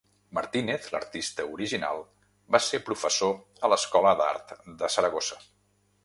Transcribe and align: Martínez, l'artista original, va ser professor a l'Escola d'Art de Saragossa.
Martínez, 0.35 0.85
l'artista 0.93 1.43
original, 1.57 1.99
va 2.55 2.61
ser 2.67 2.79
professor 2.87 3.35
a 3.67 3.71
l'Escola 3.73 4.13
d'Art 4.23 4.55
de 4.81 4.89
Saragossa. 4.95 5.39